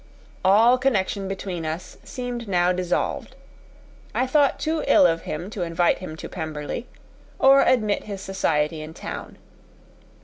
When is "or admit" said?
7.37-8.05